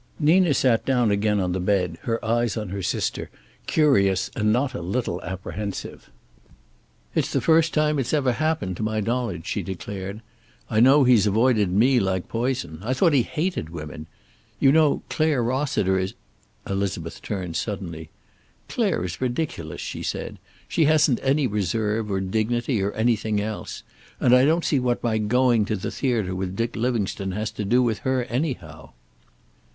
[0.19, 3.29] Nina sat down again on the bed, her eyes on her sister,
[3.67, 6.09] curious and not a little apprehensive.
[7.13, 10.21] "It's the first time it's ever happened, to my knowledge," she declared.
[10.71, 12.79] "I know he's avoided me like poison.
[12.81, 14.07] I thought he hated women.
[14.59, 16.15] You know Clare Rossiter is"
[16.67, 18.09] Elizabeth turned suddenly.
[18.67, 20.39] "Clare is ridiculous," she said.
[20.67, 23.83] "She hasn't any reserve, or dignity, or anything else.
[24.19, 27.63] And I don't see what my going to the theater with Dick Livingstone has to
[27.63, 28.93] do with her anyhow."